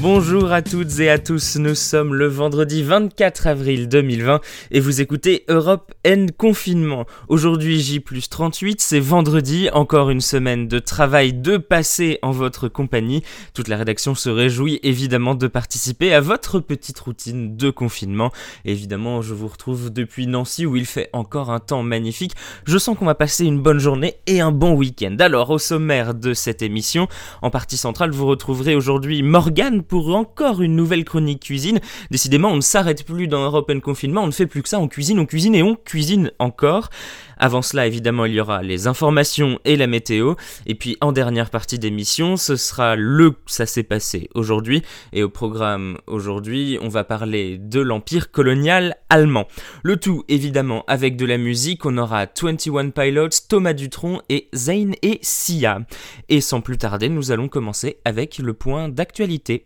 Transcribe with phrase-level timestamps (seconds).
[0.00, 4.40] Bonjour à toutes et à tous, nous sommes le vendredi 24 avril 2020
[4.70, 7.04] et vous écoutez Europe N Confinement.
[7.26, 13.24] Aujourd'hui J 38, c'est vendredi, encore une semaine de travail de passé en votre compagnie.
[13.54, 18.30] Toute la rédaction se réjouit évidemment de participer à votre petite routine de confinement.
[18.64, 22.36] évidemment, je vous retrouve depuis Nancy où il fait encore un temps magnifique.
[22.66, 25.16] Je sens qu'on va passer une bonne journée et un bon week-end.
[25.18, 27.08] Alors, au sommaire de cette émission,
[27.42, 31.80] en partie centrale, vous retrouverez aujourd'hui Morgane pour encore une nouvelle chronique cuisine.
[32.10, 34.88] Décidément, on ne s'arrête plus dans Europe Confinement, on ne fait plus que ça, on
[34.88, 36.90] cuisine, on cuisine et on cuisine encore.
[37.38, 40.34] Avant cela, évidemment, il y aura les informations et la météo.
[40.66, 44.82] Et puis, en dernière partie d'émission, ce sera le ça s'est passé aujourd'hui.
[45.12, 49.46] Et au programme aujourd'hui, on va parler de l'empire colonial allemand.
[49.82, 51.86] Le tout, évidemment, avec de la musique.
[51.86, 55.80] On aura 21 Pilots, Thomas Dutronc et Zayn et Sia.
[56.28, 59.64] Et sans plus tarder, nous allons commencer avec le point d'actualité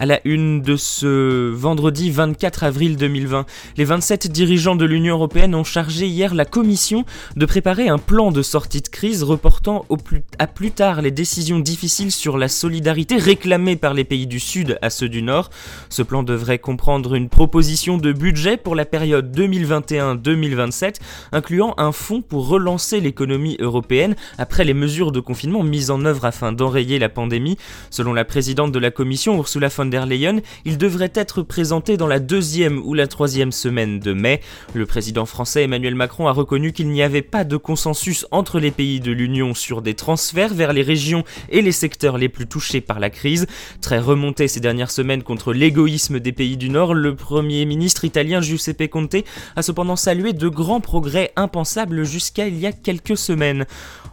[0.00, 3.44] à la une de ce vendredi 24 avril 2020.
[3.76, 7.04] Les 27 dirigeants de l'Union européenne ont chargé hier la Commission
[7.36, 11.10] de préparer un plan de sortie de crise reportant au plus, à plus tard les
[11.10, 15.50] décisions difficiles sur la solidarité réclamées par les pays du Sud à ceux du Nord.
[15.90, 20.94] Ce plan devrait comprendre une proposition de budget pour la période 2021-2027,
[21.32, 26.24] incluant un fonds pour relancer l'économie européenne après les mesures de confinement mises en œuvre
[26.24, 27.58] afin d'enrayer la pandémie.
[27.90, 32.18] Selon la présidente de la Commission, Ursula von Leyen, il devrait être présenté dans la
[32.18, 34.40] deuxième ou la troisième semaine de mai.
[34.74, 38.70] Le président français Emmanuel Macron a reconnu qu'il n'y avait pas de consensus entre les
[38.70, 42.80] pays de l'Union sur des transferts vers les régions et les secteurs les plus touchés
[42.80, 43.46] par la crise.
[43.80, 48.40] Très remonté ces dernières semaines contre l'égoïsme des pays du Nord, le premier ministre italien
[48.40, 49.16] Giuseppe Conte
[49.56, 53.66] a cependant salué de grands progrès impensables jusqu'à il y a quelques semaines.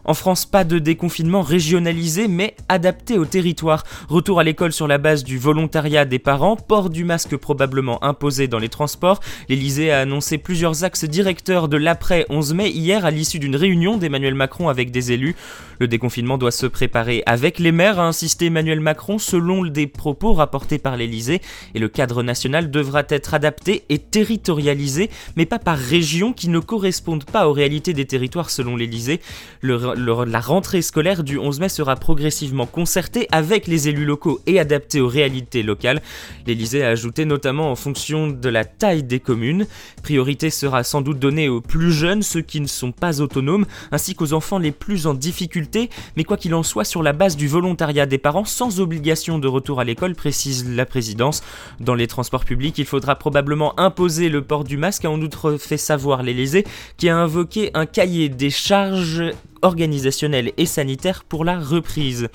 [0.07, 3.83] En France, pas de déconfinement régionalisé, mais adapté au territoire.
[4.07, 8.47] Retour à l'école sur la base du volontariat des parents, port du masque probablement imposé
[8.47, 9.19] dans les transports.
[9.49, 13.97] L'Elysée a annoncé plusieurs axes directeurs de l'après 11 mai hier à l'issue d'une réunion
[13.97, 15.35] d'Emmanuel Macron avec des élus.
[15.79, 20.33] Le déconfinement doit se préparer avec les maires, a insisté Emmanuel Macron, selon des propos
[20.33, 21.41] rapportés par l'Elysée.
[21.75, 26.59] Et le cadre national devra être adapté et territorialisé, mais pas par région qui ne
[26.59, 29.21] correspondent pas aux réalités des territoires selon l'Elysée.
[29.61, 34.59] Le la rentrée scolaire du 11 mai sera progressivement concertée avec les élus locaux et
[34.59, 36.01] adaptée aux réalités locales.
[36.45, 39.65] L'Elysée a ajouté notamment en fonction de la taille des communes.
[40.03, 44.15] Priorité sera sans doute donnée aux plus jeunes, ceux qui ne sont pas autonomes, ainsi
[44.15, 47.47] qu'aux enfants les plus en difficulté, mais quoi qu'il en soit sur la base du
[47.47, 51.43] volontariat des parents sans obligation de retour à l'école, précise la présidence.
[51.79, 55.57] Dans les transports publics, il faudra probablement imposer le port du masque, a en outre
[55.57, 56.65] fait savoir l'Elysée,
[56.97, 59.23] qui a invoqué un cahier des charges
[59.61, 62.29] organisationnelle et sanitaire pour la reprise.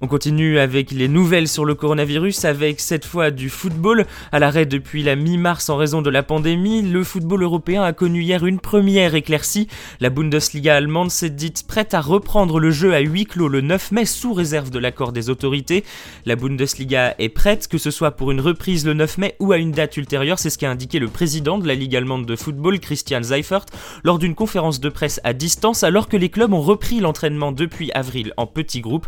[0.00, 4.06] On continue avec les nouvelles sur le coronavirus avec cette fois du football.
[4.32, 8.22] À l'arrêt depuis la mi-mars en raison de la pandémie, le football européen a connu
[8.22, 9.68] hier une première éclaircie.
[10.00, 13.92] La Bundesliga allemande s'est dite prête à reprendre le jeu à huis clos le 9
[13.92, 15.84] mai sous réserve de l'accord des autorités.
[16.26, 19.58] La Bundesliga est prête, que ce soit pour une reprise le 9 mai ou à
[19.58, 22.80] une date ultérieure, c'est ce qu'a indiqué le président de la Ligue allemande de football,
[22.80, 23.66] Christian Seifert,
[24.02, 27.92] lors d'une conférence de presse à distance alors que les clubs ont repris l'entraînement depuis
[27.92, 29.06] avril en petits groupes.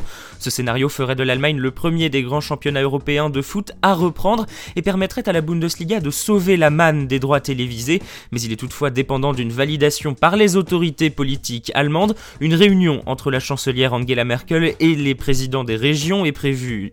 [0.88, 5.28] Ferait de l'Allemagne le premier des grands championnats européens de foot à reprendre et permettrait
[5.28, 9.32] à la Bundesliga de sauver la manne des droits télévisés, mais il est toutefois dépendant
[9.32, 12.15] d'une validation par les autorités politiques allemandes.
[12.41, 16.92] Une réunion entre la chancelière Angela Merkel et les présidents des régions est prévue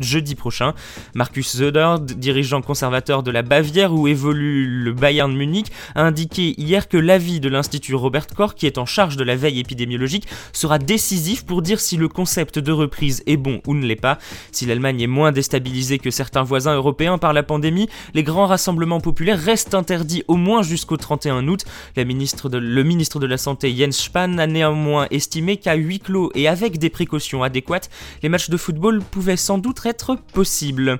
[0.00, 0.74] jeudi prochain.
[1.14, 6.88] Markus Söder, dirigeant conservateur de la Bavière où évolue le Bayern Munich, a indiqué hier
[6.88, 10.78] que l'avis de l'Institut Robert Koch, qui est en charge de la veille épidémiologique, sera
[10.78, 14.18] décisif pour dire si le concept de reprise est bon ou ne l'est pas.
[14.52, 19.00] Si l'Allemagne est moins déstabilisée que certains voisins européens par la pandémie, les grands rassemblements
[19.00, 21.64] populaires restent interdits au moins jusqu'au 31 août.
[21.96, 26.78] Le ministre de la Santé Jens Spahn a néanmoins estimé qu'à huis clos et avec
[26.78, 27.90] des précautions adéquates,
[28.22, 30.98] les matchs de football pouvaient sans doute être possible.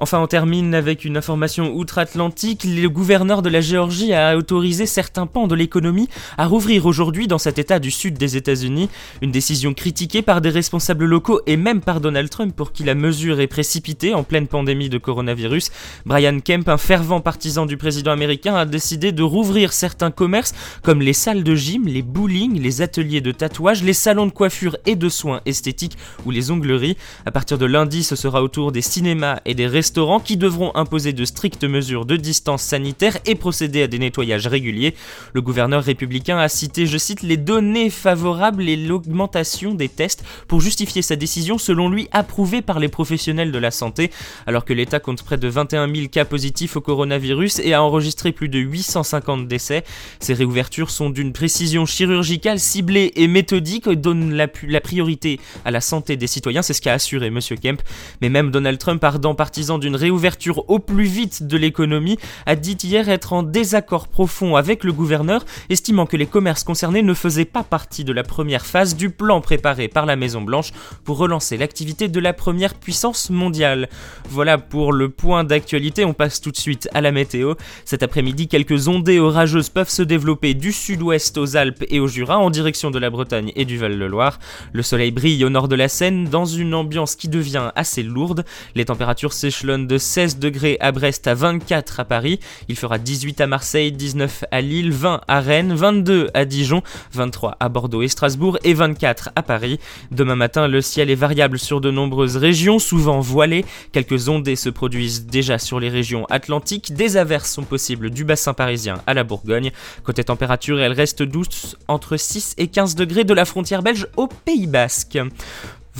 [0.00, 2.62] Enfin, on termine avec une information outre-Atlantique.
[2.64, 7.38] Le gouverneur de la Géorgie a autorisé certains pans de l'économie à rouvrir aujourd'hui dans
[7.38, 8.88] cet état du sud des États-Unis.
[9.22, 12.94] Une décision critiquée par des responsables locaux et même par Donald Trump pour qui la
[12.94, 15.72] mesure est précipitée en pleine pandémie de coronavirus.
[16.06, 21.02] Brian Kemp, un fervent partisan du président américain, a décidé de rouvrir certains commerces comme
[21.02, 24.94] les salles de gym, les bowling, les ateliers de tatouage, les salons de coiffure et
[24.94, 26.96] de soins esthétiques ou les ongleries.
[27.26, 29.87] À partir de lundi, ce sera au tour des cinémas et des restaurants
[30.24, 34.94] qui devront imposer de strictes mesures de distance sanitaire et procéder à des nettoyages réguliers.
[35.32, 40.60] Le gouverneur républicain a cité, je cite, les données favorables et l'augmentation des tests pour
[40.60, 44.10] justifier sa décision selon lui approuvée par les professionnels de la santé,
[44.46, 48.32] alors que l'État compte près de 21 000 cas positifs au coronavirus et a enregistré
[48.32, 49.84] plus de 850 décès.
[50.20, 55.80] Ces réouvertures sont d'une précision chirurgicale ciblée et méthodique, donnent la, la priorité à la
[55.80, 57.40] santé des citoyens, c'est ce qu'a assuré M.
[57.60, 57.80] Kemp,
[58.20, 62.76] mais même Donald Trump, ardent partisan d'une réouverture au plus vite de l'économie, a dit
[62.82, 67.44] hier être en désaccord profond avec le gouverneur, estimant que les commerces concernés ne faisaient
[67.44, 70.72] pas partie de la première phase du plan préparé par la Maison Blanche
[71.04, 73.88] pour relancer l'activité de la première puissance mondiale.
[74.28, 77.54] Voilà pour le point d'actualité, on passe tout de suite à la météo.
[77.84, 82.38] Cet après-midi, quelques ondées orageuses peuvent se développer du sud-ouest aux Alpes et au Jura
[82.38, 84.38] en direction de la Bretagne et du Val-de-Loire.
[84.72, 88.44] Le soleil brille au nord de la Seine dans une ambiance qui devient assez lourde.
[88.74, 92.40] Les températures s'échelonnent de 16 degrés à Brest à 24 à Paris.
[92.68, 96.82] Il fera 18 à Marseille, 19 à Lille, 20 à Rennes, 22 à Dijon,
[97.12, 99.78] 23 à Bordeaux et Strasbourg et 24 à Paris.
[100.10, 103.66] Demain matin, le ciel est variable sur de nombreuses régions, souvent voilées.
[103.92, 106.94] Quelques ondées se produisent déjà sur les régions atlantiques.
[106.94, 109.72] Des averses sont possibles du bassin parisien à la Bourgogne.
[110.04, 114.28] Côté température, elle reste douce entre 6 et 15 degrés de la frontière belge au
[114.28, 115.18] Pays Basque.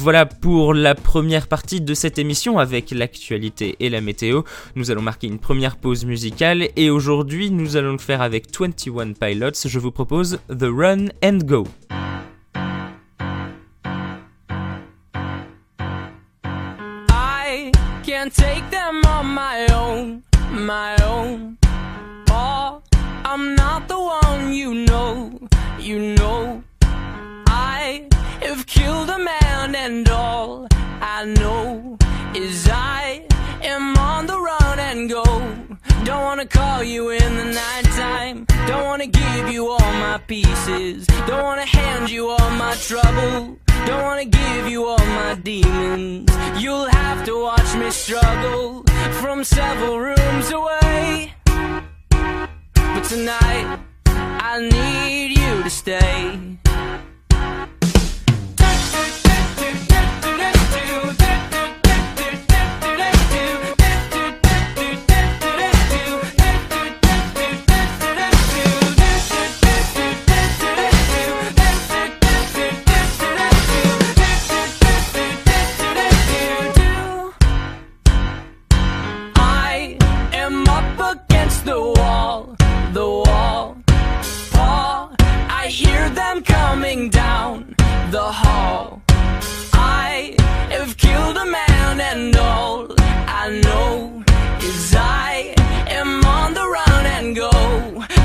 [0.01, 4.43] Voilà pour la première partie de cette émission avec l'actualité et la météo.
[4.77, 9.15] Nous allons marquer une première pause musicale et aujourd'hui nous allons le faire avec 21
[9.15, 9.51] Pilots.
[9.65, 11.67] Je vous propose The Run and Go.
[17.11, 17.73] I
[18.05, 20.23] can't take them on my own.
[22.31, 22.81] Oh,
[25.81, 26.63] you know.
[27.49, 28.07] I
[28.41, 29.38] have killed a man
[29.89, 30.69] and all
[31.01, 31.97] I know
[32.35, 33.25] is I
[33.63, 35.25] am on the run and go.
[36.05, 38.45] Don't wanna call you in the nighttime.
[38.67, 41.07] Don't wanna give you all my pieces.
[41.27, 43.57] Don't wanna hand you all my trouble.
[43.87, 46.31] Don't wanna give you all my demons.
[46.63, 48.85] You'll have to watch me struggle
[49.23, 51.33] from several rooms away.
[52.95, 53.67] But tonight,
[54.51, 56.59] I need you to stay.
[60.71, 61.28] I
[90.89, 92.87] have killed a man, and all
[93.43, 94.25] I know
[94.63, 95.55] is I
[95.89, 97.51] am on the run and go.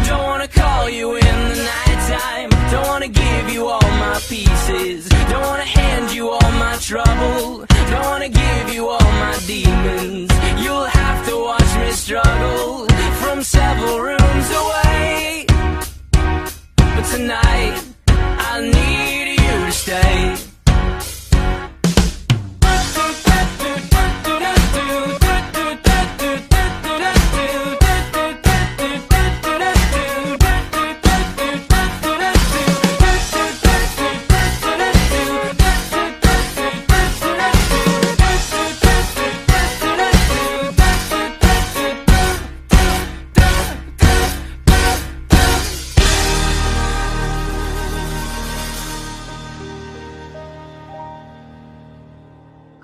[0.07, 2.49] Don't wanna call you in the nighttime.
[2.71, 5.09] Don't wanna give you all my pieces.
[5.31, 7.65] Don't wanna hand you all my trouble.
[7.91, 10.31] Don't wanna give you all my demons.
[10.63, 12.87] You'll have to watch me struggle
[13.21, 14.22] from several rooms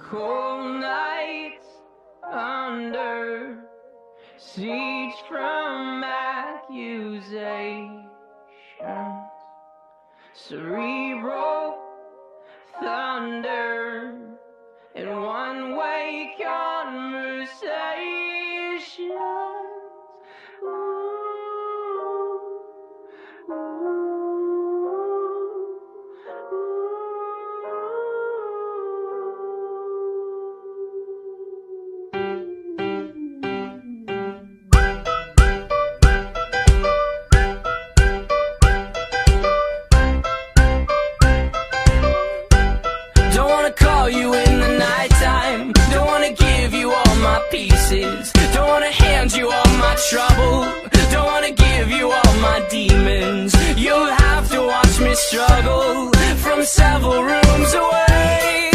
[0.09, 1.67] Cold nights
[2.23, 3.59] under
[4.39, 8.09] siege from accusations,
[10.33, 11.77] cerebral
[12.81, 14.15] thunder,
[14.95, 16.68] and one-way conversations.
[47.51, 48.31] Pieces.
[48.53, 50.65] Don't wanna hand you all my trouble.
[51.11, 53.53] Don't wanna give you all my demons.
[53.77, 58.68] You'll have to watch me struggle from several rooms away.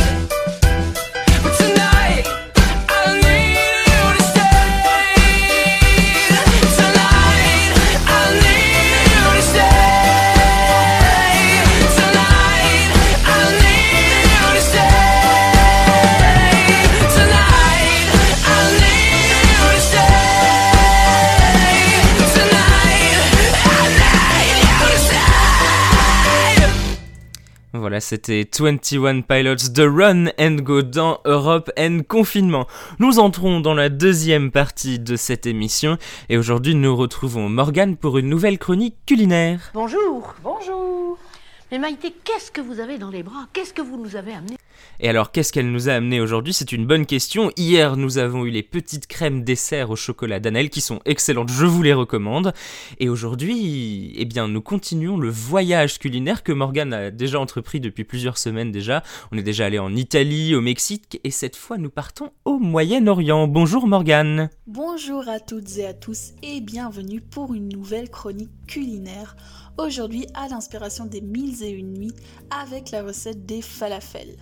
[27.95, 32.67] Voilà, c'était 21 Pilots de Run and Go dans Europe and Confinement.
[32.99, 35.97] Nous entrons dans la deuxième partie de cette émission
[36.29, 39.71] et aujourd'hui nous retrouvons Morgane pour une nouvelle chronique culinaire.
[39.75, 40.35] Bonjour.
[40.43, 41.19] Bonjour.
[41.71, 43.47] Mais Maïté, qu'est-ce que vous avez dans les bras?
[43.53, 44.57] Qu'est-ce que vous nous avez amené?
[45.01, 46.53] Et alors qu'est-ce qu'elle nous a amené aujourd'hui?
[46.53, 47.51] C'est une bonne question.
[47.57, 51.67] Hier nous avons eu les petites crèmes dessert au chocolat d'Anel qui sont excellentes, je
[51.67, 52.53] vous les recommande.
[53.01, 58.05] Et aujourd'hui, eh bien nous continuons le voyage culinaire que Morgane a déjà entrepris depuis
[58.05, 59.03] plusieurs semaines déjà.
[59.33, 63.49] On est déjà allé en Italie, au Mexique et cette fois nous partons au Moyen-Orient.
[63.49, 64.51] Bonjour Morgane.
[64.67, 69.37] Bonjour à toutes et à tous et bienvenue pour une nouvelle chronique culinaire.
[69.77, 72.15] Aujourd'hui à l'inspiration des mille et une nuits
[72.51, 74.37] avec la recette des falafels.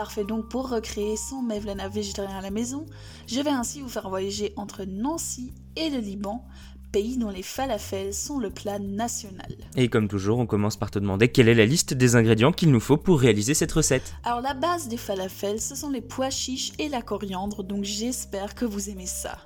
[0.00, 2.86] Parfait donc pour recréer son mevlana végétarien à la maison,
[3.26, 6.42] je vais ainsi vous faire voyager entre Nancy et le Liban,
[6.90, 9.54] pays dont les falafels sont le plat national.
[9.76, 12.70] Et comme toujours, on commence par te demander quelle est la liste des ingrédients qu'il
[12.70, 14.14] nous faut pour réaliser cette recette.
[14.24, 18.54] Alors la base des falafels, ce sont les pois chiches et la coriandre, donc j'espère
[18.54, 19.36] que vous aimez ça.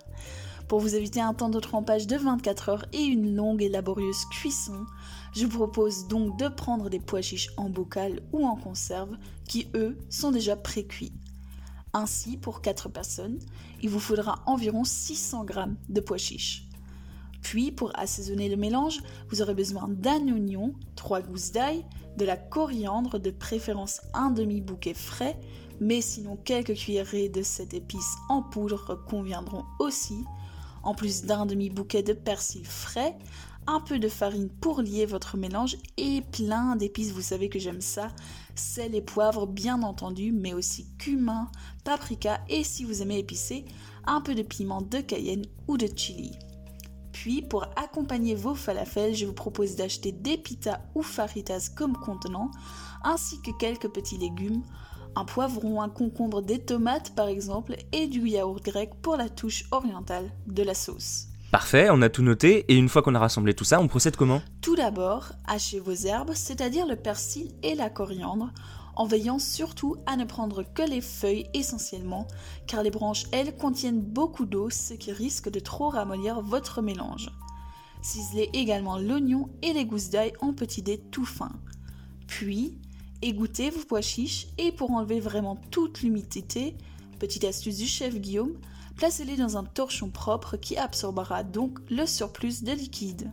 [0.69, 4.25] Pour vous éviter un temps de trempage de 24 heures et une longue et laborieuse
[4.31, 4.87] cuisson,
[5.35, 9.17] je vous propose donc de prendre des pois chiches en bocal ou en conserve
[9.47, 11.13] qui, eux, sont déjà pré-cuits.
[11.93, 13.39] Ainsi, pour 4 personnes,
[13.83, 15.55] il vous faudra environ 600 g
[15.91, 16.67] de pois chiches.
[17.43, 21.85] Puis, pour assaisonner le mélange, vous aurez besoin d'un oignon, 3 gousses d'ail,
[22.17, 25.39] de la coriandre, de préférence un demi-bouquet frais,
[25.79, 30.25] mais sinon quelques cuillerées de cette épice en poudre conviendront aussi,
[30.85, 33.17] en plus d'un demi-bouquet de persil frais,
[33.67, 37.81] un peu de farine pour lier votre mélange et plein d'épices, vous savez que j'aime
[37.81, 38.09] ça,
[38.55, 41.51] sel et poivre bien entendu, mais aussi cumin,
[41.83, 43.65] paprika et si vous aimez épicé,
[44.07, 46.33] un peu de piment de cayenne ou de chili.
[47.13, 52.51] Puis pour accompagner vos falafels, je vous propose d'acheter des pitas ou faritas comme contenant,
[53.03, 54.63] ainsi que quelques petits légumes,
[55.17, 59.65] un poivron, un concombre, des tomates par exemple, et du yaourt grec pour la touche
[59.71, 61.29] orientale de la sauce.
[61.51, 64.17] Parfait, on a tout noté et une fois qu'on a rassemblé tout ça, on procède
[64.17, 64.43] comment?
[64.61, 68.51] Tout d'abord, hachez vos herbes, c'est-à-dire le persil et la coriandre,
[68.97, 72.27] en veillant surtout à ne prendre que les feuilles essentiellement,
[72.67, 77.31] car les branches, elles, contiennent beaucoup d'eau, ce qui risque de trop ramollir votre mélange.
[78.03, 81.61] Ciselez également l'oignon et les gousses d'ail en petits dés tout fins.
[82.27, 82.79] Puis,
[83.25, 86.77] égouttez vos pois chiches et pour enlever vraiment toute l'humidité,
[87.19, 88.59] petite astuce du chef Guillaume,
[88.97, 93.33] placez-les dans un torchon propre qui absorbera donc le surplus de liquide.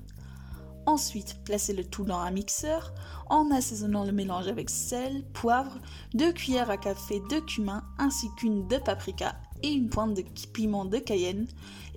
[0.85, 2.93] Ensuite, placez le tout dans un mixeur
[3.29, 5.77] en assaisonnant le mélange avec sel, poivre,
[6.13, 10.85] 2 cuillères à café de cumin ainsi qu'une de paprika et une pointe de piment
[10.85, 11.47] de cayenne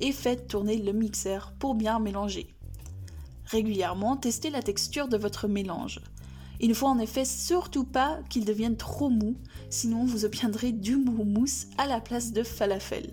[0.01, 2.57] et faites tourner le mixeur pour bien mélanger.
[3.47, 6.01] Régulièrement, testez la texture de votre mélange.
[6.61, 9.37] Il ne faut en effet surtout pas qu'il devienne trop mou,
[9.71, 13.11] sinon vous obtiendrez du mousse à la place de falafel.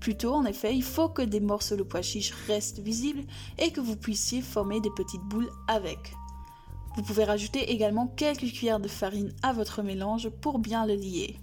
[0.00, 3.24] Plutôt, en effet, il faut que des morceaux de pois chiches restent visibles
[3.58, 6.14] et que vous puissiez former des petites boules avec.
[6.96, 11.38] Vous pouvez rajouter également quelques cuillères de farine à votre mélange pour bien le lier.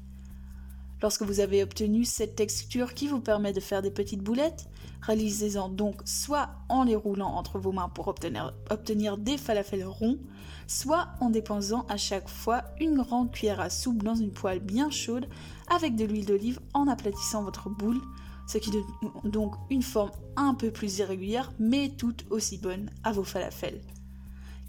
[1.01, 4.67] Lorsque vous avez obtenu cette texture qui vous permet de faire des petites boulettes,
[5.01, 10.19] réalisez-en donc soit en les roulant entre vos mains pour obtenir, des falafels ronds,
[10.67, 14.91] soit en déposant à chaque fois une grande cuillère à soupe dans une poêle bien
[14.91, 15.27] chaude
[15.73, 17.99] avec de l'huile d'olive en aplatissant votre boule,
[18.47, 18.83] ce qui donne
[19.23, 23.81] donc une forme un peu plus irrégulière mais tout aussi bonne à vos falafels.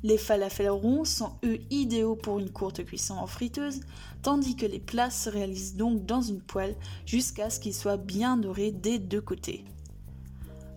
[0.05, 3.81] Les falafels ronds sont eux idéaux pour une courte cuisson en friteuse,
[4.23, 6.77] tandis que les plats se réalisent donc dans une poêle
[7.07, 9.65] jusqu'à ce qu'ils soient bien dorés des deux côtés.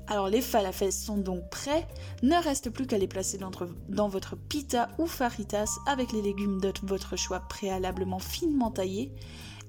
[0.07, 1.87] Alors les falafels sont donc prêts,
[2.21, 6.71] ne reste plus qu'à les placer dans, votre pita ou faritas avec les légumes de
[6.83, 9.11] votre choix préalablement finement taillés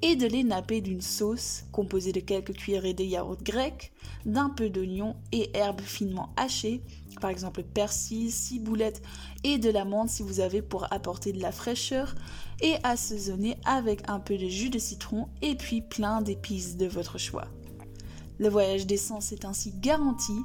[0.02, 3.92] et de les napper d'une sauce composée de quelques cuillerées de yaourt grec,
[4.26, 6.82] d'un peu d'oignon et herbes finement hachées,
[7.20, 9.02] par exemple persil, ciboulette
[9.44, 12.14] et de l'amande si vous avez pour apporter de la fraîcheur,
[12.60, 17.18] et assaisonner avec un peu de jus de citron et puis plein d'épices de votre
[17.18, 17.48] choix.
[18.38, 20.36] Le voyage d'essence est ainsi garanti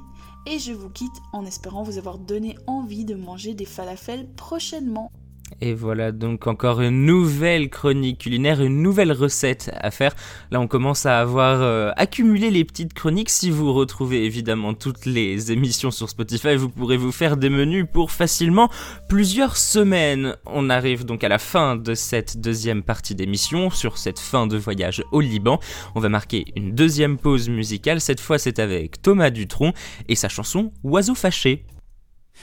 [0.46, 5.12] et je vous quitte en espérant vous avoir donné envie de manger des falafels prochainement.
[5.60, 10.14] Et voilà donc encore une nouvelle chronique culinaire, une nouvelle recette à faire.
[10.50, 13.30] Là on commence à avoir euh, accumulé les petites chroniques.
[13.30, 17.86] Si vous retrouvez évidemment toutes les émissions sur Spotify, vous pourrez vous faire des menus
[17.92, 18.70] pour facilement
[19.08, 20.36] plusieurs semaines.
[20.46, 24.56] On arrive donc à la fin de cette deuxième partie d'émission, sur cette fin de
[24.56, 25.60] voyage au Liban.
[25.94, 29.72] On va marquer une deuxième pause musicale, cette fois c'est avec Thomas Dutronc
[30.08, 31.64] et sa chanson Oiseau fâché.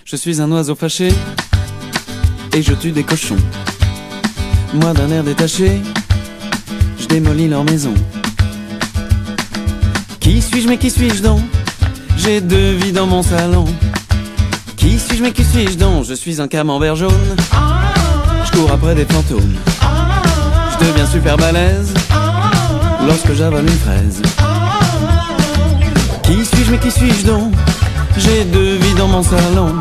[0.05, 1.09] Je suis un oiseau fâché
[2.53, 3.37] et je tue des cochons.
[4.73, 5.81] Moi d'un air détaché,
[6.99, 7.93] je démolis leur maison.
[10.19, 11.41] Qui suis-je mais qui suis-je donc?
[12.17, 13.65] J'ai deux vies dans mon salon.
[14.77, 16.05] Qui suis-je mais qui suis-je donc?
[16.05, 17.35] Je suis un camembert jaune.
[18.45, 19.55] Je cours après des fantômes.
[20.73, 21.93] Je deviens super balèze
[23.07, 24.21] lorsque j'avale une fraise.
[26.23, 27.53] Qui suis-je mais qui suis-je donc?
[28.17, 29.75] J'ai deux vies dans mon salon.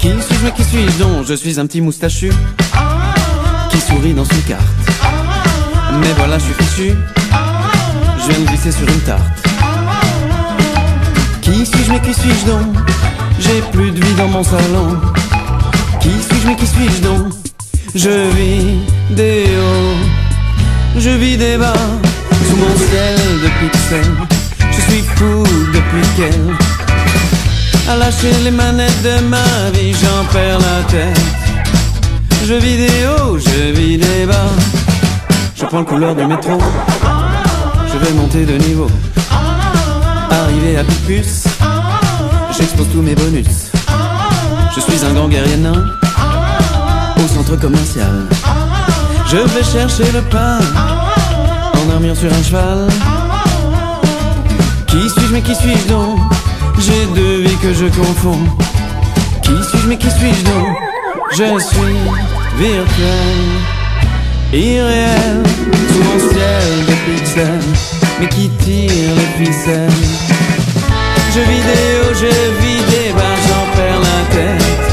[0.00, 2.32] Qui suis-je mais qui suis-je donc Je suis un petit moustachu
[3.70, 4.62] qui sourit dans une carte.
[6.00, 6.94] Mais voilà, je suis fichu.
[8.18, 9.20] Je viens de glisser sur une tarte.
[11.42, 12.76] Qui suis-je mais qui suis-je donc
[13.40, 14.98] J'ai plus de vie dans mon salon.
[16.00, 17.34] Qui suis-je mais qui suis-je donc
[17.94, 18.78] Je vis
[19.10, 21.74] des hauts, je vis des bas,
[22.48, 24.16] sous mon ciel de pixels.
[24.70, 26.79] Je suis fou depuis qu'elle
[27.88, 31.20] à lâcher les manettes de ma vie, j'en perds la tête.
[32.46, 34.50] Je vis des hauts, je vis des bas.
[35.54, 36.58] Je prends le couleur du métro,
[37.92, 38.88] je vais monter de niveau.
[40.30, 41.44] Arrivé à Picpus,
[42.56, 43.70] j'expose tous mes bonus.
[44.74, 45.84] Je suis un grand guerrier nain
[47.16, 48.26] au centre commercial.
[49.26, 50.58] Je vais chercher le pain
[51.74, 52.88] en armure sur un cheval.
[54.86, 56.18] Qui suis-je mais qui suis-je donc?
[56.80, 58.44] J'ai deux vies que je confonds.
[59.42, 60.76] Qui suis-je mais qui suis-je donc
[61.32, 61.98] Je suis
[62.58, 63.40] virtuel,
[64.52, 65.42] irréel,
[65.92, 67.70] sous mon ciel de pixels,
[68.20, 69.90] mais qui tire les ficelles.
[71.34, 72.26] Je hauts, je
[72.60, 73.10] vis des
[73.48, 74.86] j'en perds la tête.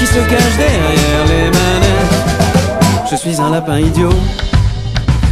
[0.00, 4.18] Qui se cache derrière les manettes Je suis un lapin idiot,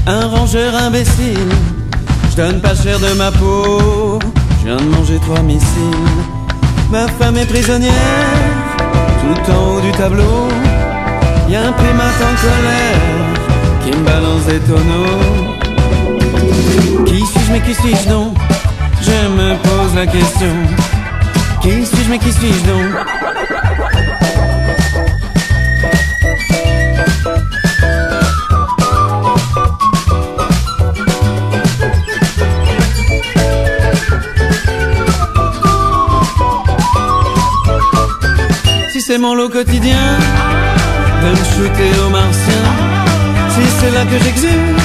[0.07, 1.53] un rangeur imbécile.
[2.31, 4.19] Je donne pas cher de ma peau.
[4.66, 5.62] Viens de manger trois missiles.
[6.90, 7.92] Ma femme est prisonnière,
[9.20, 10.48] tout en haut du tableau.
[11.48, 13.00] Y a un primate en colère
[13.85, 15.44] qui me balance des tonneaux.
[17.05, 18.35] Qui suis-je mais qui suis-je donc?
[19.02, 20.52] Je me pose la question.
[21.62, 22.90] Qui suis-je mais qui suis-je donc?
[39.07, 40.05] C'est mon lot quotidien
[41.23, 42.62] de me shooter au martien.
[43.51, 44.81] Si c'est là que j'exulte,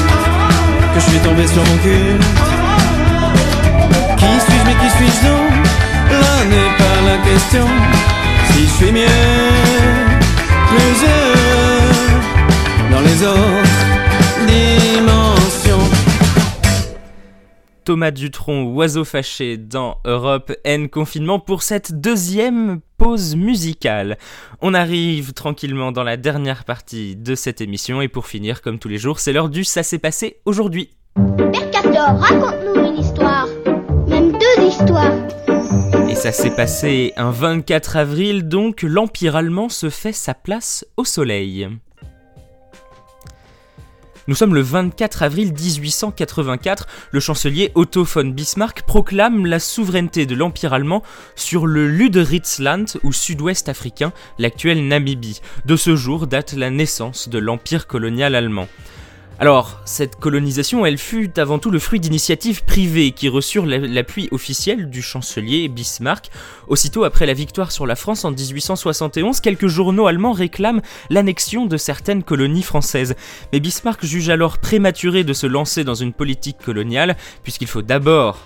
[0.93, 2.19] que je suis tombé sur mon cul.
[4.19, 5.51] Qui suis-je mais qui suis-je donc?
[6.21, 7.65] Là n'est pas la question.
[8.51, 9.21] Si je suis mieux,
[10.69, 11.91] plus heureux
[12.91, 13.81] dans les autres
[17.83, 24.17] Thomas Dutronc, oiseau fâché dans Europe N confinement pour cette deuxième pause musicale.
[24.61, 28.87] On arrive tranquillement dans la dernière partie de cette émission et pour finir, comme tous
[28.87, 30.91] les jours, c'est l'heure du Ça s'est passé aujourd'hui.
[31.17, 33.47] Mercator, raconte-nous une histoire.
[34.07, 35.13] Même deux histoires.
[36.09, 41.05] Et ça s'est passé un 24 avril, donc l'Empire allemand se fait sa place au
[41.05, 41.67] soleil.
[44.27, 50.35] Nous sommes le 24 avril 1884, le chancelier Otto von Bismarck proclame la souveraineté de
[50.35, 51.01] l'Empire allemand
[51.35, 55.41] sur le Luderitzland ou sud-ouest africain, l'actuelle Namibie.
[55.65, 58.67] De ce jour date la naissance de l'Empire colonial allemand.
[59.39, 64.89] Alors, cette colonisation, elle fut avant tout le fruit d'initiatives privées qui reçurent l'appui officiel
[64.89, 66.29] du chancelier Bismarck.
[66.67, 71.77] Aussitôt après la victoire sur la France en 1871, quelques journaux allemands réclament l'annexion de
[71.77, 73.15] certaines colonies françaises.
[73.51, 78.37] Mais Bismarck juge alors prématuré de se lancer dans une politique coloniale, puisqu'il faut d'abord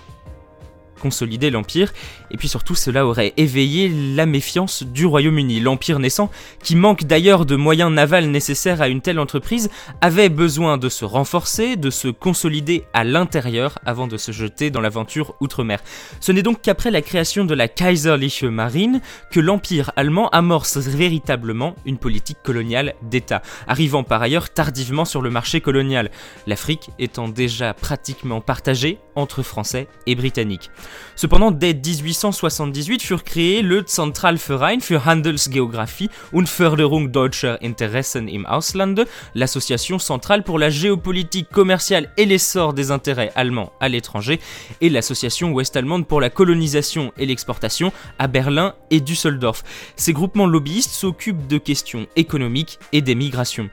[1.00, 1.92] consolider l'Empire,
[2.30, 5.60] et puis surtout cela aurait éveillé la méfiance du Royaume-Uni.
[5.60, 6.30] L'Empire naissant,
[6.62, 11.04] qui manque d'ailleurs de moyens navals nécessaires à une telle entreprise, avait besoin de se
[11.04, 15.80] renforcer, de se consolider à l'intérieur avant de se jeter dans l'aventure outre-mer.
[16.20, 21.74] Ce n'est donc qu'après la création de la Kaiserliche Marine que l'Empire allemand amorce véritablement
[21.84, 26.10] une politique coloniale d'État, arrivant par ailleurs tardivement sur le marché colonial,
[26.46, 30.70] l'Afrique étant déjà pratiquement partagée entre Français et Britanniques.
[31.14, 39.06] Cependant, dès 1878 furent créés le Zentralverein für Handelsgeographie und Förderung deutscher Interessen im Auslande,
[39.34, 44.40] l'association centrale pour la géopolitique commerciale et l'essor des intérêts allemands à l'étranger,
[44.80, 49.62] et l'association ouest-allemande pour la colonisation et l'exportation à Berlin et Düsseldorf.
[49.96, 53.70] Ces groupements lobbyistes s'occupent de questions économiques et des migrations.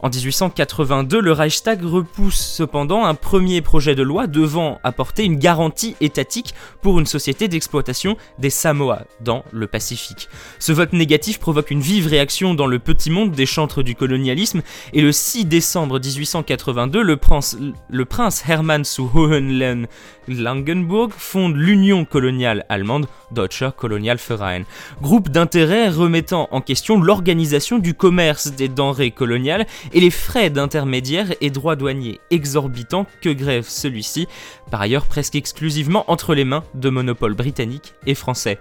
[0.00, 5.96] En 1882, le Reichstag repousse cependant un premier projet de loi devant apporter une garantie
[6.00, 10.28] étatique pour une société d'exploitation des Samoa dans le Pacifique.
[10.60, 14.62] Ce vote négatif provoque une vive réaction dans le petit monde des chantres du colonialisme
[14.92, 19.86] et le 6 décembre 1882, le prince, Hermann zu Hohenlohe
[20.28, 24.62] Langenburg fonde l'Union coloniale allemande Deutscher Kolonialverein,
[25.00, 31.34] groupe d'intérêt remettant en question l'organisation du commerce des denrées coloniales et les frais d'intermédiaire
[31.40, 34.28] et droits douaniers exorbitants que grève celui-ci,
[34.70, 38.58] par ailleurs presque exclusivement entre les mains de monopoles britanniques et français.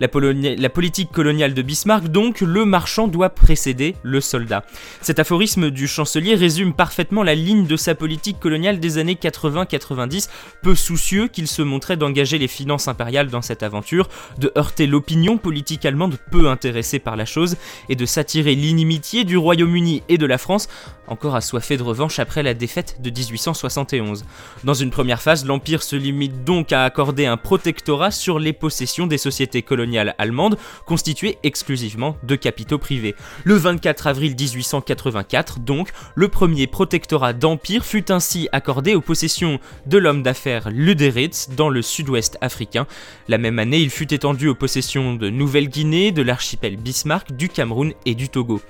[0.00, 4.64] La, politique coloniale de Bismarck, donc, le marchand doit précéder le soldat.
[5.00, 10.28] Cet aphorisme du chancelier résume parfaitement la ligne de sa politique coloniale des années 80-90,
[10.62, 14.08] peu soucieux qu'il se montrait d'engager les finances impériales dans cette aventure,
[14.38, 17.56] de heurter l'opinion politique allemande peu intéressée par la chose,
[17.88, 20.68] et de s'attirer l'inimitié du Royaume-Uni et de la France,
[21.08, 24.24] encore assoiffé de revanche après la défaite de 1871.
[24.62, 29.06] Dans une première phase, l'Empire se limite donc à accorder un protectorat sur les possessions
[29.08, 33.14] des sociétés coloniales allemande constituée exclusivement de capitaux privés.
[33.44, 39.98] Le 24 avril 1884, donc, le premier protectorat d'empire fut ainsi accordé aux possessions de
[39.98, 42.86] l'homme d'affaires Luderitz dans le sud-ouest africain.
[43.28, 47.92] La même année, il fut étendu aux possessions de Nouvelle-Guinée, de l'archipel Bismarck, du Cameroun
[48.06, 48.60] et du Togo.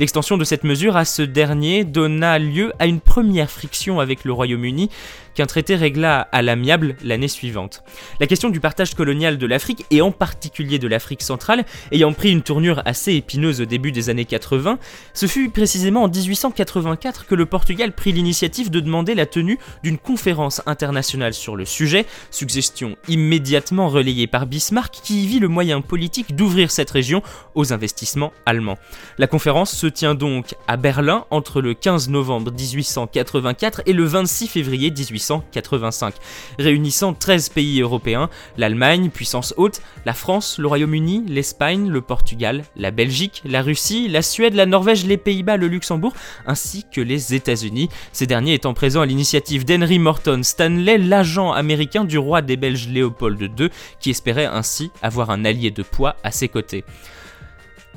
[0.00, 4.32] L'extension de cette mesure à ce dernier donna lieu à une première friction avec le
[4.32, 4.90] Royaume-Uni
[5.34, 7.82] qu'un traité régla à l'amiable l'année suivante.
[8.20, 12.30] La question du partage colonial de l'Afrique, et en particulier de l'Afrique centrale, ayant pris
[12.30, 14.78] une tournure assez épineuse au début des années 80,
[15.12, 19.98] ce fut précisément en 1884 que le Portugal prit l'initiative de demander la tenue d'une
[19.98, 25.80] conférence internationale sur le sujet, suggestion immédiatement relayée par Bismarck qui y vit le moyen
[25.80, 27.22] politique d'ouvrir cette région
[27.54, 28.78] aux investissements allemands.
[29.18, 34.48] La conférence se tient donc à Berlin entre le 15 novembre 1884 et le 26
[34.48, 36.14] février 1885,
[36.58, 42.90] réunissant 13 pays européens, l'Allemagne, puissance haute, la France, le Royaume-Uni, l'Espagne, le Portugal, la
[42.90, 46.12] Belgique, la Russie, la Suède, la Norvège, les Pays-Bas, le Luxembourg,
[46.46, 52.04] ainsi que les États-Unis, ces derniers étant présents à l'initiative d'Henry Morton Stanley, l'agent américain
[52.04, 53.68] du roi des Belges Léopold II,
[54.00, 56.84] qui espérait ainsi avoir un allié de poids à ses côtés.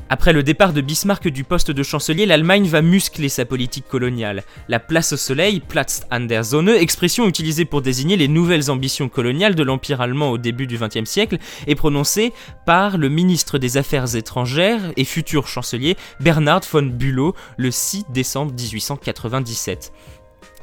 [0.10, 4.44] Après le départ de Bismarck du poste de chancelier, l'Allemagne va muscler sa politique coloniale.
[4.70, 9.10] La place au soleil, Platz an der Sonne, expression utilisée pour désigner les nouvelles ambitions
[9.10, 12.32] coloniales de l'Empire allemand au début du XXe siècle, est prononcée
[12.66, 18.54] par le ministre des Affaires étrangères et futur chancelier Bernhard von Bülow le 6 décembre
[18.54, 19.92] 1897.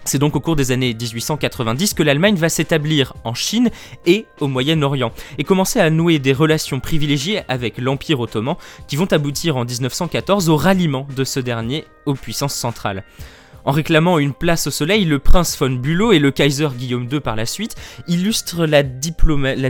[0.05, 3.71] C'est donc au cours des années 1890 que l'Allemagne va s'établir en Chine
[4.07, 9.11] et au Moyen-Orient et commencer à nouer des relations privilégiées avec l'Empire ottoman qui vont
[9.13, 13.03] aboutir en 1914 au ralliement de ce dernier aux puissances centrales.
[13.67, 17.21] En réclamant une place au soleil, le prince von Bülow et le Kaiser Guillaume II
[17.21, 18.83] par la suite illustrent la,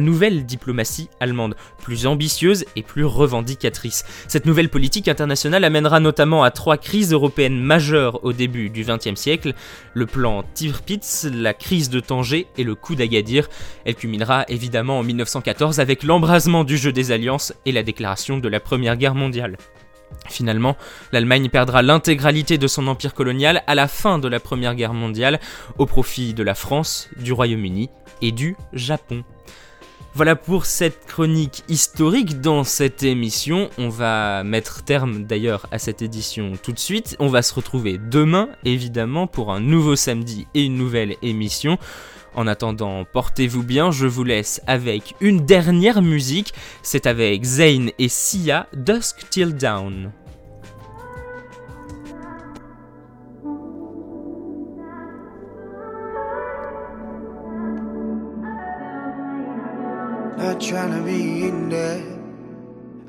[0.01, 4.05] nouvelle diplomatie allemande, plus ambitieuse et plus revendicatrice.
[4.27, 9.15] Cette nouvelle politique internationale amènera notamment à trois crises européennes majeures au début du XXe
[9.15, 9.55] siècle,
[9.95, 13.49] le plan Tirpitz, la crise de Tanger et le coup d'Agadir.
[13.85, 18.49] Elle culminera évidemment en 1914 avec l'embrasement du jeu des alliances et la déclaration de
[18.49, 19.57] la Première Guerre mondiale.
[20.29, 20.77] Finalement,
[21.13, 25.39] l'Allemagne perdra l'intégralité de son empire colonial à la fin de la Première Guerre mondiale
[25.79, 27.91] au profit de la France, du Royaume-Uni
[28.23, 29.23] et du Japon.
[30.17, 33.69] Voilà pour cette chronique historique dans cette émission.
[33.79, 37.17] On va mettre terme d'ailleurs à cette édition tout de suite.
[37.19, 41.79] On va se retrouver demain, évidemment, pour un nouveau samedi et une nouvelle émission.
[42.35, 48.09] En attendant, portez-vous bien, je vous laisse avec une dernière musique, c'est avec Zayn et
[48.09, 50.11] Sia, Dusk Till Down.
[60.37, 62.03] Not trying to be in there,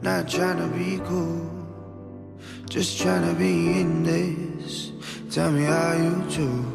[0.01, 1.49] not trying to be cool.
[2.69, 4.91] Just trying to be in this.
[5.31, 6.74] Tell me how you do.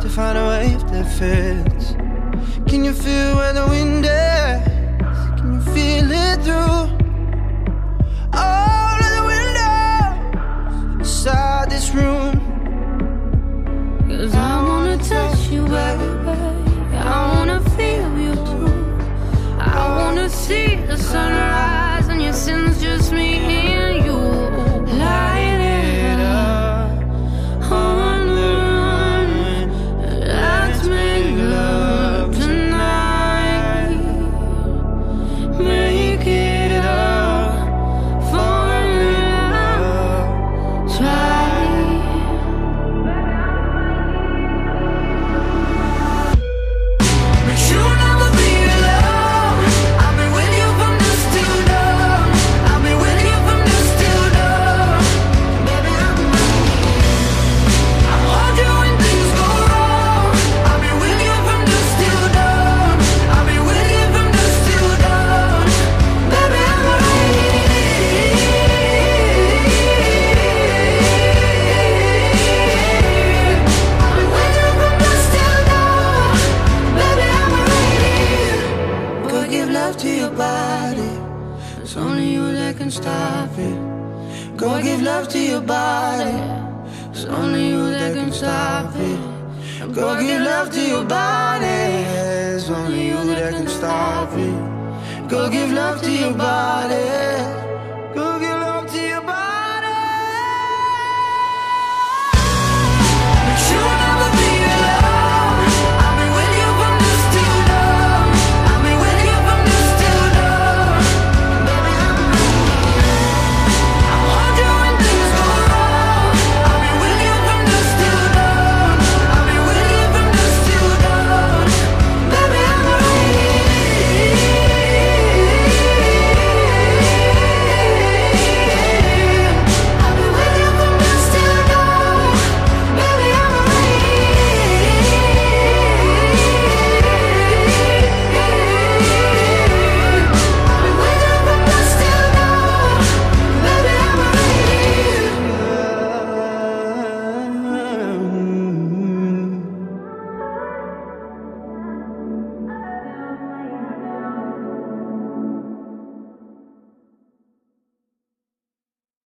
[0.00, 1.86] to find a wave that fits.
[2.68, 4.60] Can you feel where the wind is?
[5.38, 6.82] Can you feel it through
[8.42, 12.32] all of the windows inside this room?
[14.08, 16.08] Cause I wanna touch you, baby.
[16.96, 18.70] I wanna feel you too.
[19.58, 23.31] I wanna see the sunrise and your sins just me.